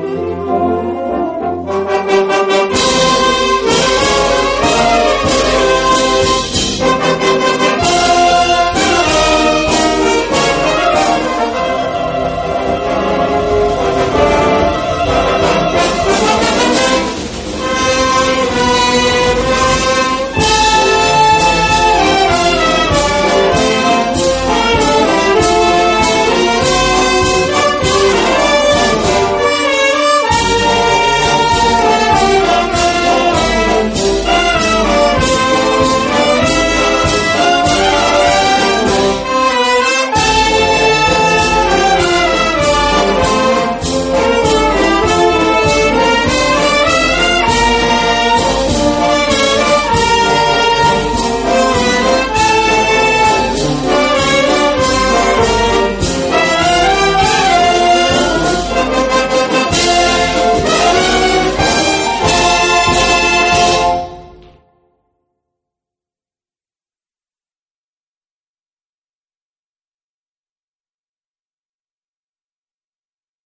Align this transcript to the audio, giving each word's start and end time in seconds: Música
Música 0.00 1.27